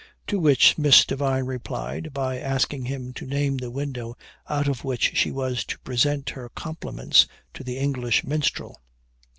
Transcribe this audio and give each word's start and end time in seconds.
To 0.25 0.39
which 0.39 0.79
Miss 0.79 1.05
Devine 1.05 1.43
replied, 1.45 2.11
by 2.11 2.39
asking 2.39 2.85
him 2.85 3.13
to 3.13 3.27
name 3.27 3.57
the 3.57 3.69
window 3.69 4.17
out 4.49 4.67
of 4.67 4.83
which 4.83 5.15
she 5.15 5.29
was 5.29 5.63
to 5.65 5.77
present 5.77 6.31
her 6.31 6.49
compliments 6.49 7.27
to 7.53 7.63
the 7.63 7.77
English 7.77 8.23
minstrel. 8.23 8.79